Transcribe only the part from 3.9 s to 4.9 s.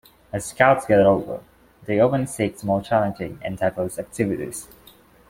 activities.